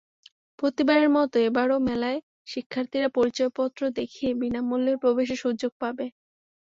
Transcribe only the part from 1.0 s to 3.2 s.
মতো এবারও মেলায় শিক্ষার্থীরা